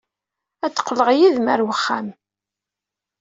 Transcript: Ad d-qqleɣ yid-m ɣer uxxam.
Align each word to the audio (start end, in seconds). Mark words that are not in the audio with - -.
Ad 0.65 0.71
d-qqleɣ 0.75 1.09
yid-m 1.17 1.47
ɣer 1.51 1.59
uxxam. 1.73 2.07